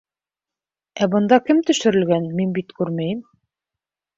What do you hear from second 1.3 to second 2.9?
кем төшөрөлгән, мин бит